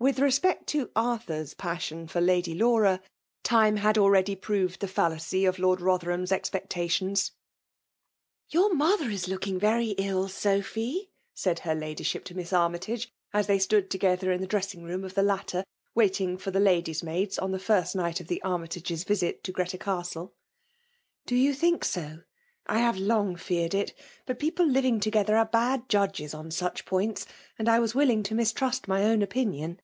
With 0.00 0.20
respect 0.20 0.68
to 0.68 0.92
Arthur's 0.94 1.54
passioai 1.54 2.06
toft 2.06 2.24
Lady 2.24 2.54
Laura, 2.54 3.00
time 3.42 3.78
had 3.78 3.98
already 3.98 4.36
proved 4.36 4.78
the 4.78 4.86
JUlacy 4.86 5.44
of 5.44 5.58
Lord 5.58 5.80
Rotherham's 5.80 6.30
expectatiofis." 6.30 7.32
Your 8.54 8.72
mother 8.74 9.10
is 9.10 9.26
looking 9.26 9.58
very 9.58 9.96
ill, 9.98 10.26
Sophy^*' 10.28 11.08
said 11.34 11.58
her 11.60 11.74
ladyship 11.74 12.22
to 12.26 12.36
Miss 12.36 12.52
Armytage, 12.52 13.12
as 13.34 13.48
Aey 13.48 13.56
9tood 13.58 13.90
together 13.90 14.30
in 14.30 14.40
the 14.40 14.46
dressing 14.46 14.84
room 14.84 15.02
of 15.02 15.14
tbs 15.14 15.24
latter, 15.26 15.64
waiting 15.96 16.38
for 16.38 16.52
the 16.52 16.60
ladies* 16.60 17.02
maids, 17.02 17.36
on 17.36 17.50
thf 17.50 17.62
first 17.62 17.96
night 17.96 18.20
of 18.20 18.28
the 18.28 18.40
Armytages* 18.44 19.04
visit 19.04 19.42
to 19.42 19.50
Greta 19.50 19.78
Castle. 19.78 20.32
«u" 21.26 21.26
Do 21.26 21.34
pu 21.34 21.52
think 21.52 21.84
BO? 21.94 22.20
Ihave 22.68 23.04
long 23.04 23.34
feared 23.34 23.74
it: 23.74 23.94
hai 24.28 24.34
pe^pk 24.34 24.52
firmg; 24.58 25.02
together 25.02 25.36
are 25.36 25.46
bad 25.46 25.88
jadgw 25.88 26.38
en 26.38 26.52
such 26.52 26.84
points; 26.84 27.26
and 27.58 27.68
I 27.68 27.80
was 27.80 27.96
willing 27.96 28.22
to 28.22 28.36
mistrust 28.36 28.86
my 28.86 29.00
evn 29.00 29.24
opinion." 29.24 29.80